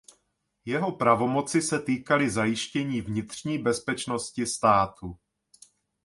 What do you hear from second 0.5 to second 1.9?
Jeho pravomoci se